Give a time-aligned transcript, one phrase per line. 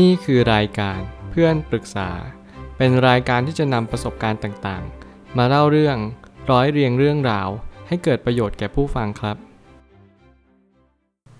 [0.00, 2.10] นี่คือรายการเพื่อนปรึกษา
[2.76, 5.96] เป็นรายการที่จะนำประสบการณ์ต่างๆ มาเล่าเรื่อง
[6.50, 7.48] ร้อยเรียงเรื่องราว
[7.88, 9.36] ให้เกิดประโยชน์แก่ผู้ฟังครับ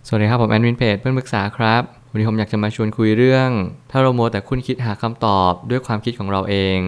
[0.07, 3.51] สวัสดีครับผมแอดมินเพจเพื่อนปรึกษาครับ วันนี้ผมอยากจะมาชวนคุยเรื่อง
[3.91, 6.79] ถ้าเราโมแต่คุณคิดหาคำตอบด้วยความคิดของเราเอง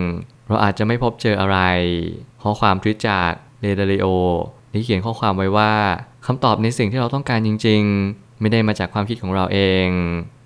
[0.49, 1.59] เราอาจจะไม่พบเจออะไร
[2.43, 4.07] ข้อความทวิตจากเรเดลิโอ
[4.73, 5.73] ที่เขียนข้อความไว้ว่า
[6.27, 9.89] คำตอบในสิ่งที่เราต้องการจริง ๆ ไม่ได้มาจากความคิดของเราเอง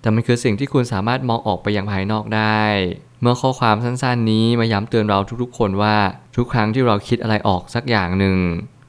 [0.01, 2.63] แต่มันคือสิ่งที่คุณสามารถมองออกไปยังภายนอกได้
[3.21, 5.95] เมื่อข้อความสั้นๆ นี้มาย้ำเตือนเราทุกๆ คนว่า
[6.35, 8.37] ทุกครั้งที่เราคิดอะไรออกสักอย่างหนึ่ง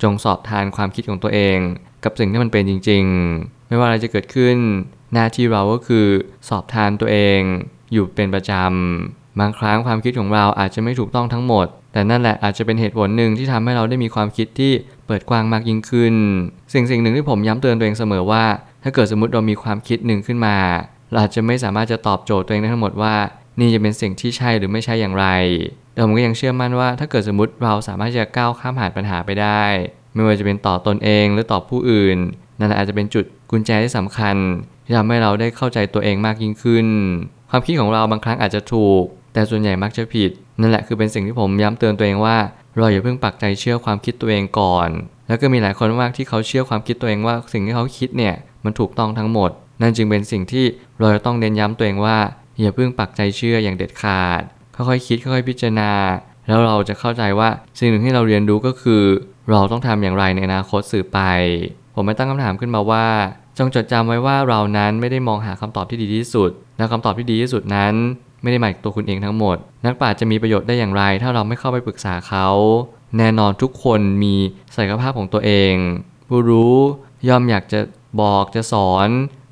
[0.03, 1.59] จงสอบทานความคิดของตัวเอง
[2.05, 3.05] กับสิ่งที่มันเป็นจริง
[3.37, 4.57] ๆ ไม่ว่าอะไรจะเกิดขึ้น
[5.13, 6.07] หน้าที่เราก็คือ
[6.49, 7.41] สอบทานตัวเอง
[7.93, 14.73] อยู่เป็นประจำบางครั้งความคิดของเราอาจจะไม่ถูกต้องทั้งหมด แต่นั่นแหละอาจจะเป็นเหตุผลหนึ่งที่ทำให้เราได้มีความคิดที่
[15.07, 16.15] เปิดกว้างมากยิ่งขึ้น
[16.73, 18.45] สิ่งสิ่งหนึ่งที่ผมย้ำเตือนตัวเองเสมอว่า
[18.83, 20.57] ถ้าเกิดสมมติเรามีความคิดหนึ่งขึ้นมา
[21.11, 23.15] เราอาจจะไม่สามารถจะตอบโจทย์ตัวเองได้ทั้งหมดว่า
[23.61, 25.27] นี่จะเป็นสิ่งที่ใช่หรือไม่ใช่อย่างไร
[25.93, 29.65] แต่ผมก็ยังเชื่อมั่นว่า ถ้าเกิดสมมติเราสามารถจะก้าวข้ามผ่านปัญหาไปได้
[30.15, 32.19] ไม่ว่าจะเป็นต่อตนเองหรือต่อผู้อื่น
[32.59, 34.37] นั่นอาจจะเป็นจุดกุญแจที่สำคัญ
[34.85, 36.87] ที่ทำให้เราได้เข้าใจตัวเองมากยิ่งขึ้น
[37.51, 42.37] ความคิดของเราบางครั้งอาจจะถูก แต่ส่วนใหญ่มักจะผิด นั่นแหละคือเป็นสิ่งที่ผมย้ำเตือนตัวเองว่า
[42.77, 44.89] เราอย่าเพิ่งปักใจเชื่อความคิดตัวเองก่อน
[45.29, 50.65] แล้วก็มีหลายคนมากที่เขาเชื่อความคิดตัวเองว่าสิ่งที่เขาคิดเนี่ยมันถูกต้องทั้งหมด นั่นจึงเป็นสิ่งที่
[50.99, 52.19] เราจะต้องเน้นย้ำตัวเองว่า
[52.61, 54.43] อย่าเพิ่งปักใจเชื่ออย่างเด็ดขาด
[54.75, 55.93] ค่อยๆคิดค่อยๆพิจารณา
[56.47, 59.03] แล้วเราจะเข้าใจว่าสิ่งหนึ่งที่เราเรียนรู้ก็คือ
[59.51, 61.21] เราต้องทำอย่างไรในอนาคตสืบไป
[61.95, 63.07] ผมไม่ตั้งคำถามขึ้นมาว่า
[63.59, 67.95] จงจดจำไว้ว่าเรานั้นไม่ได้มองหาคำตอบที่ดีที่สุด และคำตอบที่ดีที่สุดนั้น
[68.43, 72.49] ไม่ได้หมายตัวคุณเองทั้งหมด นักปราชญ์จะมีประโยชน์ได้อย่างไร ถ้าเราไม่เข้าไปปรึกษาเขา
[73.19, 74.35] แน่นอนทุกคนมี
[74.75, 75.75] ศักยภาพของตัวเอง
[76.29, 76.77] ผู้รู้
[77.29, 77.81] ย่อมอยากจะ
[78.21, 79.09] บอกจะสอน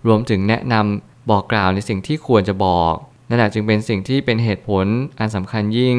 [0.09, 2.95] รวมถึงแนะนำบอกกล่าวในสิ่งที่ควรจะบอก
[3.29, 4.87] นั่นแหละจึงเป็นสิ่งที่เป็นเหตุผล
[5.19, 5.97] อันสำคัญยิ่ง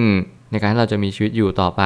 [0.52, 1.84] ในการที่เราจะมีชีวิตอยู่ต่อไป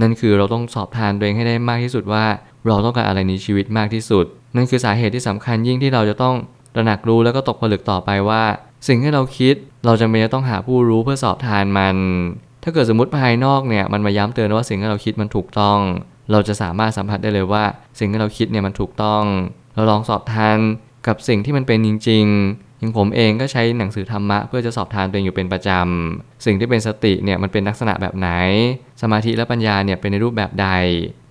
[0.00, 2.24] นั่นคือเราต้องสอบทานตัวเองให้ได้มากที่สุดว่า
[2.66, 4.24] เราต้องการอะไรในชีวิตมากที่สุด
[4.56, 6.34] นั่นคือสาเหตุที่สำคัญยิ่งที่เราจะต้อง
[6.74, 8.42] ตระหนักรู้แล้วก็ตกผลึกต่อไปว่า
[8.88, 9.54] สิ่งที่เราคิด
[9.86, 11.96] เราจะไม่ต้องหาผู้รู้เพื่อสอบทานมัน
[12.62, 15.78] ถ้าเกิดสมมติภายนอกเนี่ยมันมาย้ำเตือนว่าสิ่งที่เราคิดมันถูกต้อง
[16.32, 17.64] เราจะสามารถสัมผัสได้เลยว่า
[17.98, 19.22] สิ่งที่เราคิดเนี่ยมันถูกต้อง
[19.74, 20.58] เราลองสอบทาน
[21.06, 28.30] กับสิ่งที่มันเป็นจริงๆอย่างผมเองก็ใช้หนังสือธรรมะเพื่อจะสอบทานตัวเองอยู่เป็นประจำ สิ่งที่เป็นสติเนี่ยมันเป็นลักษณะแบบไหน
[29.02, 30.68] สมาธิและปัญญาเนี่ยเป็นในรูปแบบใด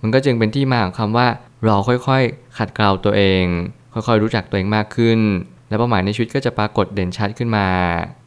[0.02, 1.26] มันก็จึงเป็นที่มาของคำว่า
[1.64, 3.44] เราค่อยๆ ขัดเกลาตัวเอง
[3.92, 5.20] ค่อยๆ รู้จักตัวเองมากขึ้น
[5.68, 7.68] และเป้าหมายในชีวิตก็จะปรากฏเด่นชัดขึ้นมา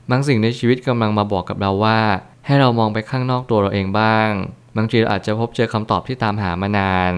[0.09, 2.00] บางสิ่งในชีวิตกำลังมาบอกกับเราว่า
[2.46, 4.29] ให้เรามองไปข้างนอกตัวเราเองบ้าง
[4.78, 7.14] บางทีเราอาจจะพบเจอคำตอบที่ตามหามานาน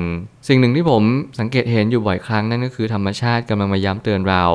[0.47, 1.03] สิ่งหนึ่งที่ผม
[1.39, 4.45] สังเกตเห็นอยู่บ่อยครั้งนั่นก็คือธรรมชาติกำลังมาย้ำเตือนเรา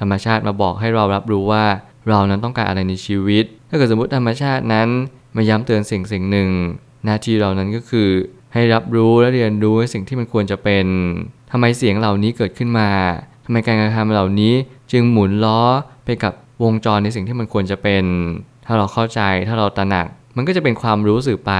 [0.00, 1.64] ธรรมชาติมาบอกให้เรารับรู้ว่า
[2.08, 4.88] เรานั้นต้องการอะไรในชีวิต ถ้าเกิดสมมติธรรมชาตินั้น
[5.36, 6.48] มาย้ำเตือนสิ่งสิ่งหนึ่ง
[7.04, 8.08] หน้าที่เรานั้นก็คือ
[8.54, 10.86] ให้รับรู้และเรียนรู้ในสิ่งที่มันควรจะเป็น
[11.50, 12.90] ทำไมเสียงเหล่านี้เกิดขึ้นมา
[13.44, 14.54] ทำไมการกระทำเหล่านี้
[14.92, 15.62] จึงหมุนล้อ
[16.04, 16.32] ไปกับ
[16.64, 18.04] วงจรในสิ่งที่มันควรจะเป็น
[18.66, 21.52] ถ้าเราเข้าใจถ้าเราตระหนัก มันก็จะเป็นความรู้สึกไป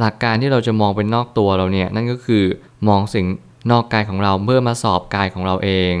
[0.00, 2.44] หลักการที่เราจะมองเป็นนอกตัวเราเนี่ยนั่นก็คือ
[2.88, 3.26] มองสิ่ง
[3.70, 5.94] นอกกายของเราเพื่อมาสอบกายของเราเอง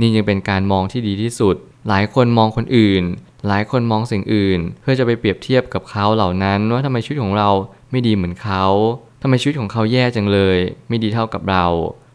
[0.00, 1.56] นี่ยังเป็นการมองที่ดีที่สุด
[1.88, 3.02] หลายคนมองคนอื่น
[3.48, 7.50] หลายคนมองสิ่งอื่น เพื่อจะไปเปรียบเทียบกับเขาเหล่านั้นว่าทำไมชีวิตของเรา
[7.90, 8.64] ไม่ดีเหมือนเขา
[9.22, 10.58] ทำไมชีวิตของเขาแย่จังเลย
[10.88, 11.64] ไม่ดีเท่ากับเรา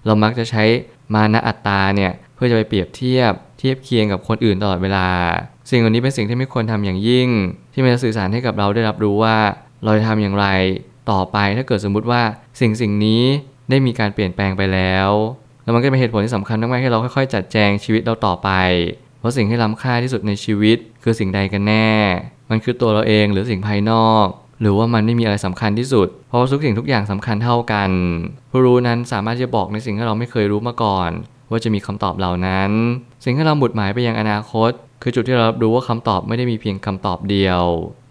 [0.06, 0.64] เรามักจะใช้
[1.14, 5.08] มานะอัตตาเนี่ยเพื่อจะไปเปรียบเทียบเทียบเคียงกับคนอื่นตลอดเวลา
[5.70, 7.30] สิ่งเหล่านี้เป็นสิ่งที่ไม่ควรทำอย่างยิ่ง
[7.74, 9.38] ที่มันจะสื่อสารให้กับเราได้รับรู้ว่า
[9.84, 10.48] เราจะทำอย่างไร
[11.12, 12.22] ต่อไปถ้าเกิดสมมุติว่า
[12.62, 13.24] สิ่งสิ่งนี้
[13.70, 15.10] ได้มีการเปลี่ยนแปลงไปแล้ว
[15.64, 18.50] แล้วมันก็เป็นเหตุผลที่สำคัญมากๆให้เราค่อยๆ จัดแจงชีวิตเราต่อไป
[19.20, 21.90] เพราะสิ่งที่ล้ำค่าที่สุดในชีวิต คือสิ่งใดกันแน่
[22.50, 24.26] มันคือตัวเราเองหรือสิ่งภายนอก
[24.62, 27.90] หรือว่ามันไม่มีอะไรสำคัญที่สุด เพราะทุกสิ่งทุกอย่างสำคัญเท่ากัน
[28.52, 31.12] ผู้รู้นั้นสามารถจะบอกในสิ่งที่เราไม่เคยรู้มาก่อน
[31.50, 32.72] ว่าจะมีคำตอบเหล่านั้น
[33.24, 34.72] สิ่งที่เราหมุดหมายไปยังอนาคต
[35.04, 37.64] คือจุดที่เรารับรู้ว่าคำตอบไม่ได้มีเพียงคำตอบเดียว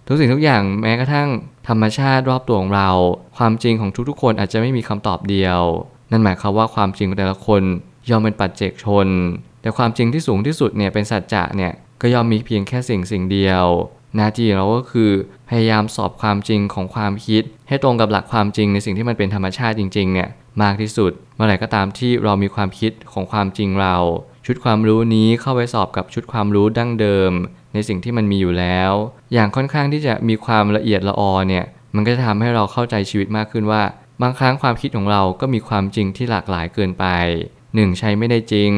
[0.07, 1.29] ทุกสิ่งทุกอย่างแม้กระทั่ง
[1.69, 2.91] ธรรมชาติรอบตัวของเรา
[3.37, 5.61] ความจริงของทุกๆคนอาจจะไม่มีคำตอบเดียว
[6.11, 7.63] นั่นหมายความว่าความจริงของแต่ละคน
[8.11, 9.07] ย่อมเป็นปัจเจกชน
[9.63, 13.65] แต่ความจริงที่สูงที่สุดเนี่ยเป็นสัจจะเนี่ยก็ย่อมมีเพียงแค่สิ่งสิ่งเดียว
[14.17, 15.11] หน้าที่เราก็คือ
[15.49, 20.29] พยายามสอบความจริงของความคิด ให้ตรงกับหลักความจริงในสิ่งที่มันเป็นธรรมชาติจริงๆเนี่ย
[20.63, 23.97] มากที่สุด เมื่อไหร่ก็ตามที่เรามีความคิดของความจริงเรา
[24.47, 27.33] ชุดความรู้นี้เข้าไปสอบกับชุดความรู้ดั้งเดิม
[27.75, 28.93] ในสิ่งที่มันมีอยู่แล้ว
[29.33, 33.83] อย่างค่อนข้างที่จะมีความละเอียดละออเนี่ย มันก็จะทำให้เราเข้าใจชีวิตมากขึ้นว่า
[34.23, 37.05] บางครั้งความคิดของเราก็มีความจริงที่หลากหลายเกินไป
[37.57, 37.99] 1.
[37.99, 38.73] ใช้ไม่ได้จริง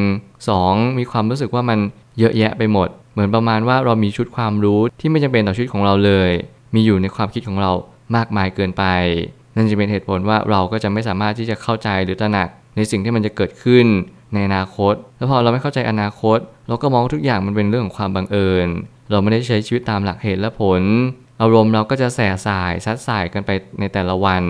[0.45, 0.97] 2.
[0.97, 1.79] มีความรู้สึกว่ามัน
[2.19, 6.31] เยอะแยะไปหมด เหมือนประมาณว่าเรามีชุดความรู้ที่ไม่จำเป็นต่อชีวิตของเราเลย
[6.75, 7.71] มีอยู่ในความคิดของเรา
[8.15, 8.83] มากมายเกินไป
[9.55, 13.85] นั่นจะเป็นเหตุผลว่าเราก็จะไม่สามารถที่จะเข้าใจหรือตระหนักในสิ่งที่มันจะเกิดขึ้น
[14.33, 18.67] ในอนาคต แล้วพอเราไม่เข้าใจอนาคต เราก็มองทุกอย่างมันเป็นเรื่องของความบังเอิญ
[19.11, 20.81] เราไม่ได้ใช้ชีวิตตามหลักเหตุและผล
[21.41, 23.49] อารมณ์เราก็จะแส่สายซัดสายกันไป
[23.79, 24.43] ในแต่ละวัน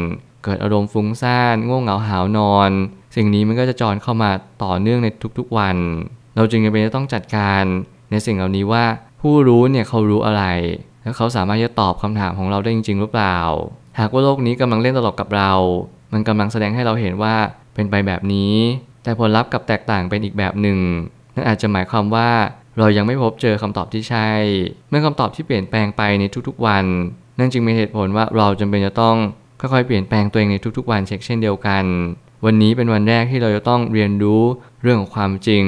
[0.43, 2.71] เกิดอารมณ์ฟุ้งซ่านง่วงเหงาหาวนอน
[3.15, 4.31] สิ่งนี้มันก็จะจอนเข้ามา
[4.63, 5.07] ต่อเนื่องใน
[5.37, 5.77] ทุกๆวัน
[6.35, 7.63] เราจึงจำเป็นจะต้องจัดการ
[8.11, 8.85] ในสิ่งเหล่านี้ว่า
[9.21, 10.43] ผู้รู้เนี่ยเขารู้อะไร
[11.01, 13.37] และเขาสามารถจะตอบคำถามของเราได้จริง ๆ หรือเปล่า
[13.99, 15.51] หากว่าโลกนี้กำลังเล่นตลกกับเรา
[16.13, 17.35] มันกำลังแสดงให้เราเห็นว่า
[17.73, 18.55] เป็นไปแบบนี้
[19.05, 20.79] แต่ผลลัพธ์กับแตกต่างเป็นอีกแบบหนึ่ง
[21.35, 22.29] นั่นอาจจะหมายความว่า
[22.77, 24.29] เรายังไม่พบเจอคำตอบที่ใช่
[24.89, 26.85] เมื่อคำตอบที่เปลี่ยนแปลงไปในทุกๆวัน
[27.39, 29.15] นั่นจึงเป็นเหตุผลว่าเราจำเป็นจะต้อง
[29.59, 31.85] ค่อยๆเปลี่ยนแปลงตัวเองในทุกๆวันเช็คเช่นเดียวกัน
[32.45, 34.41] วันนี้เป็นวันแรกที่เราจะต้องเรียนรู้
[34.83, 35.63] เรื่องของความจริง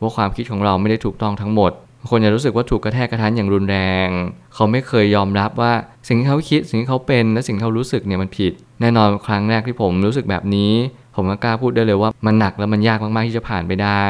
[0.00, 1.72] ว่าความคิดของเราไม่ได้ถูกต้องทั้งหมด
[2.10, 4.08] คนจะรู้สึกว่าถูกกระแทกกระทันอย่างรุนแรง
[4.54, 5.72] เขาไม่เคยยอมรับว่า
[6.06, 10.72] สิ่งที่เขาคิดสิ่งที่เขาเป็นและสิ่งที่เขารู้สึกเนี่ยมันผิด แน่นอนครั้งแรกที่ผมรู้สึกแบบนี้
[11.16, 14.06] ผมก็กล้าพูดได้เลยว่ามันหนักและมันยากมากๆที่จะผ่านไปได้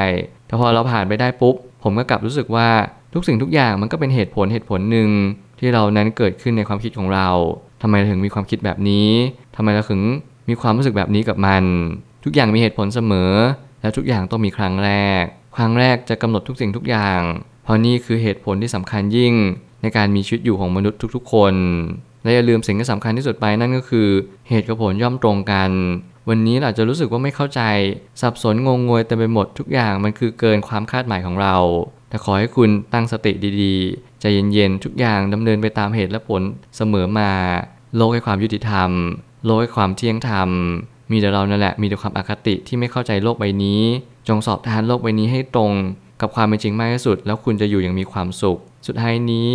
[0.46, 2.68] แต่พอเราผ่านไปได้ปุ๊บ ผมก็กลับรู้สึกว่า
[3.14, 5.10] ทุกสิ่งทุกอย่างมันก็เป็นเหตุผลเหตุผลหนึ่ง
[5.58, 7.28] ที่เรานั้นเกิดขึ้นในความคิดของเรา
[7.82, 9.10] ทำไมเราถึงมีความคิดแบบนี้
[9.56, 10.02] ทำไมเราถึง
[10.48, 11.64] มีความรู้สึกแบบนี้กับมัน
[12.24, 13.32] ทุกอย่างมีเหตุผลเสมอ
[13.82, 15.22] และทุกอย่างต้องมีครั้งแรก
[15.56, 17.20] ครั้งแรกจะกำหนดทุกสิ่งทุกอย่าง
[17.64, 19.34] เพราะนี่คือเหตุผลที่สำคัญยิ่ง
[19.82, 21.54] ในการมีชีวิตอยู่ของมนุษย์ทุกๆ คน
[22.28, 24.08] และอย่าลืมสิ่งที่สำคัญที่สุดไปนั่นก็คือ
[24.48, 25.70] เหตุกับผลย่อมตรงกัน
[26.28, 27.62] วันนี้เราจจะรู้สึกว่าไม่เข้าใจ
[28.20, 31.56] สับสนงงงวยเต็มไปหมดทุกอย่างมันคือเกินความคาดหมายของเรา
[32.08, 33.32] แต่ขอให้คุณตั้งสติ
[33.62, 36.42] ดีๆใจเย็นๆทุกอย่างดำเนินไปตามเหตุและผล
[36.76, 37.30] เสมอมา
[37.96, 38.90] โลกให้ความยุติธรรม
[39.44, 40.48] โลกให้ความเที่ยงธรรม
[41.10, 43.82] มีแต่เรานั่นแหละมีแต่ความอคติที่ไม่เข้าใจโลกใบนี้
[44.28, 45.72] จงสอบทานโลกใบนี้ให้ตรง
[46.20, 49.52] กับความเป็นจริงมากที่สุด แล้วคุณจะอยู่อย่างมีความสุข สุดท้ายนี้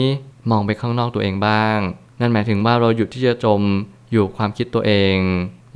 [0.51, 1.79] มองไปข้างนอกตัวเองบ้าง
[2.19, 3.61] นั่นหมายถึงว่าเราหยุดที่จะจม
[4.11, 5.17] อยู่ความคิดตัวเอง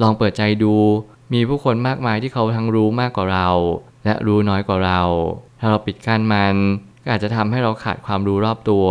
[0.02, 0.76] ลองเปิดใจดู
[1.34, 3.50] มีผู้คนมากมายที่เขาทั้งรู้มากกว่าเรา
[4.06, 5.02] และรู้น้อยกว่าเรา
[5.60, 6.56] ถ้าเราปิดกั้นมัน
[7.04, 8.88] ก็อาจจะทำให้เราขาดความรู้รอบตัว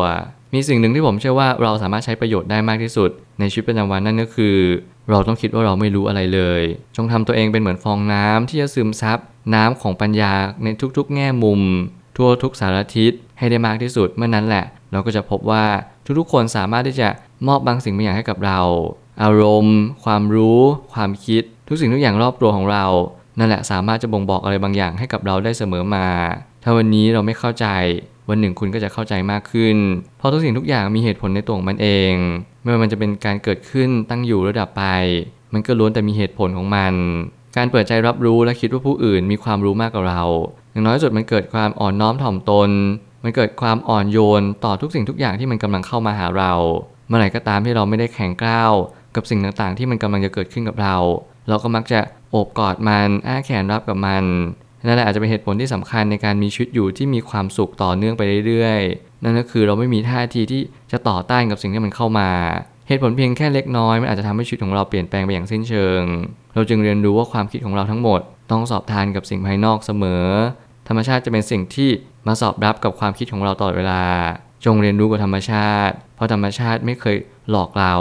[0.55, 3.11] มีสิ่งหนึ่งที่ผมเชื่อว่าเราสามารถใช้ประโยชน์ได้มากที่สุด
[3.41, 4.57] ในชีวิตประจำวันนั่นก็คือ
[5.11, 6.63] เราต้องคิดว่าเราไม่รู้อะไรเลย
[6.97, 9.19] จงทำตัวเองเป็นเหมือนฟองน้ำที่จะซึมซับ
[9.55, 10.33] น้ำของปัญญา
[10.63, 11.61] ในทุกๆ แง่มุม
[12.17, 15.65] ทั่วทุกสารทิศให้ได้มากที่สุดเมื่อนนั้นแหละ เราก็จะพบว่า
[16.19, 17.09] ทุกๆคนสามารถที่จะ
[17.47, 18.61] มอบบางสิ่งบางอย่างให้กับเรา
[19.23, 20.61] อารมณ์ ความรู้
[20.95, 22.85] ความคิด ทุกสิ่งทุกอย่างรอบตัวของเรา
[23.39, 26.07] นั่นแหละสามารถจะบ่งบอกอะไรบางอย่างให้กับเราได้เสมอมา
[26.63, 27.67] ถ้าวันนี้เราไม่เข้าใจ
[28.29, 29.77] วันหนึ่งคุณก็จะเข้าใจมากขึ้น
[30.19, 32.13] เพราะทุกสิ่งทุกอย่างมีเหตุผลในตัวของมันเอง
[32.63, 34.85] ไม่ว่ามันจะเป็นการเกิดขึ้นตั้งอยู่ระดับไป
[35.53, 36.95] มันก็ล้วนแต่มีเหตุผลของมัน
[37.57, 40.23] การเปิดใจรับรู้และคิดว่าผู้อื่นมีความรู้มากกว่าเรา
[40.73, 42.71] อย่างน้อยสุดมันเกิดความอ่อนน้อมถ่อมตน
[43.23, 46.53] มันเกิดความอ่อนโยนต่อทุกสิ่งทุกอย่างที่มันกำลังเข้ามาหาเรา
[47.09, 48.73] เมื่อไหร่ก็ตามที่เราไม่ได้แข็งกร้าว
[49.17, 50.97] กับสิ่งต่างๆ ที่มันกำลังจะเกิดขึ้นกับเรา
[51.49, 54.25] เราก็มักจะโอบกอดมันอ้าแขนรับกับมัน
[54.87, 62.29] นั่นแหละอาจจะเป็นเหตุผลที่สำคัญในการมีชีวิตอยู่ที่มีความสุขต่อเนื่องไปเรื่อยๆ นั่นก็คือเราไม่มีท่าทีที่จะต่อต้านกับสิ่งที่มันเข้ามา
[62.89, 66.03] เหตุผลเพียงแค่เล็กน้อยมันอาจจะทำให้ชีวิตของเราเปลี่ยนแปลงไปอย่างสิ้นเชิง
[66.55, 68.21] เราจึงเรียนรู้ว่าความคิดของเราทั้งหมด
[68.51, 70.25] ต้องสอบทานกับสิ่งภายนอกเสมอ
[70.89, 71.91] ธรรมชาติจะเป็นสิ่งที่
[72.27, 74.03] มาสอบรับกับความคิดของเราตลอดเวลา
[74.65, 77.17] จงเรียนรู้กับธรรมชาติ เพราะธรรมชาติไม่เคย
[77.51, 77.95] หลอกเรา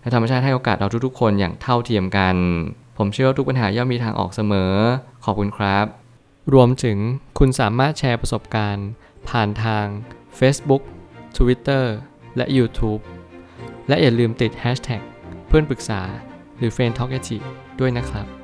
[0.00, 2.36] และธรรมชาติให้โอกาสเราทุกๆ คนอย่างเท่าเทียมกัน
[2.98, 4.72] ผมเชื่อว่าทุกปัญหาย่อมมีทางออกเสมอ
[5.24, 5.86] ขอบคุณครับ
[6.54, 6.98] รวมถึง
[7.38, 8.88] คุณสามารถแชร์ประสบการณ์
[9.28, 9.86] ผ่านทาง
[10.38, 10.82] Facebook
[11.36, 11.84] Twitter
[12.36, 13.00] และ YouTube
[13.88, 15.02] และอย่าลืมติด Hashtag
[15.48, 16.00] เพื่อนปรึกษา
[16.58, 17.12] หรือ f r ร e n d t a l k
[17.80, 18.39] ด้วยนะครับ